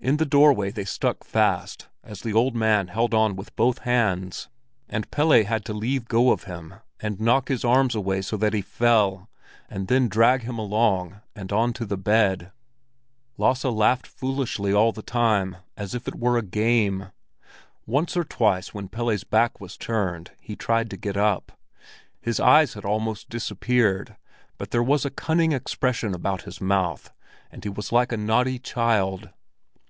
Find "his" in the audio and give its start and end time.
7.48-7.64, 22.20-22.38, 26.42-26.60